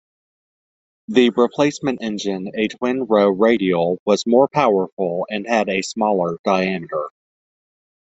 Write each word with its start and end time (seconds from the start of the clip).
The 1.09 1.29
replacement 1.29 2.01
engine, 2.01 2.49
a 2.55 2.67
twin-row 2.69 3.29
radial, 3.29 3.99
was 4.03 4.25
more 4.25 4.47
powerful 4.47 5.27
and 5.29 5.47
had 5.47 5.69
a 5.69 5.83
smaller 5.83 6.39
diameter. 6.43 7.09